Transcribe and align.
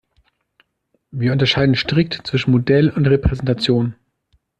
Wir 1.11 1.31
unterscheiden 1.31 1.75
strikt 1.75 2.25
zwischen 2.25 2.49
Modell 2.49 2.89
und 2.89 3.05
Repräsentation. 3.05 3.93